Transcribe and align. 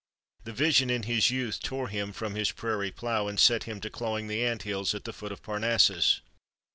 The 0.45 0.51
vision, 0.51 0.89
in 0.89 1.03
his 1.03 1.29
youth, 1.29 1.61
tore 1.61 1.87
him 1.87 2.11
from 2.11 2.33
his 2.33 2.51
prairie 2.51 2.89
plow 2.89 3.27
and 3.27 3.39
set 3.39 3.65
him 3.65 3.79
to 3.81 3.89
clawing 3.91 4.25
the 4.29 4.43
anthills 4.43 4.95
at 4.95 5.03
the 5.03 5.13
foot 5.13 5.31
of 5.31 5.43
Parnassus. 5.43 6.21